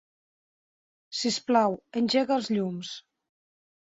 Sisplau, 1.19 1.77
engega 2.01 2.37
els 2.37 2.49
llums. 2.57 2.95